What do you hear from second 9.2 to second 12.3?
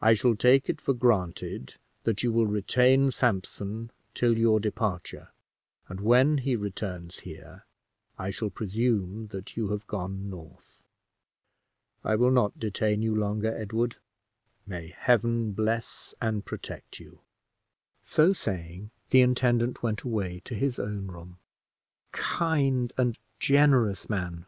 that you have gone north. I will